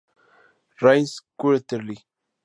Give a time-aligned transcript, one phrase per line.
[0.79, 2.03] Renaissance Quarterly.